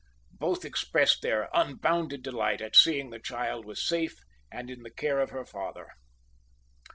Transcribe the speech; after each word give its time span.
Both 0.33 0.65
expressed 0.65 1.21
their 1.21 1.47
unbounded 1.53 2.23
delight 2.23 2.59
at 2.59 2.75
seeing 2.75 3.11
the 3.11 3.19
child 3.19 3.65
was 3.65 3.87
safe 3.87 4.17
and 4.51 4.67
in 4.71 4.81
the 4.81 4.89
care 4.89 5.19
of 5.19 5.29
her 5.29 5.45
father. 5.45 5.89